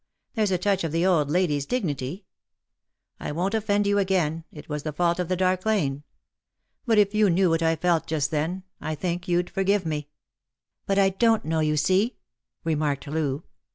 [0.33, 2.25] There's a touch of the old lady's dignity.
[3.19, 6.01] I won't offend you again; it was the fault of the dark lane.
[6.87, 10.09] But if you knew what I felt just then, I think you'd forgive me.""
[10.87, 12.17] But I don't know, you see,"
[12.63, 13.43] remarked Loo.